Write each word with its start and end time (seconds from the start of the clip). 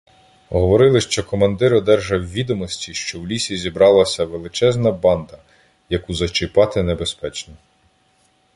Говорили, 0.49 1.01
що 1.01 1.23
командир 1.23 1.73
одержав 1.73 2.31
відомості, 2.31 2.93
що 2.93 3.19
в 3.19 3.27
лісі 3.27 3.57
зібралася 3.57 4.25
величезна 4.25 4.91
банда, 4.91 5.37
яку 5.89 6.13
зачіпати 6.13 6.83
небезпечно. 6.83 7.53